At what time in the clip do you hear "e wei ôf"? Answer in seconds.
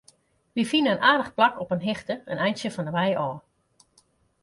2.89-3.39